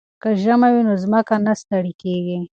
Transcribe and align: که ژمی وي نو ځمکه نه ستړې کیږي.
که 0.21 0.29
ژمی 0.43 0.69
وي 0.73 0.81
نو 0.87 0.93
ځمکه 1.03 1.35
نه 1.45 1.53
ستړې 1.61 1.93
کیږي. 2.01 2.39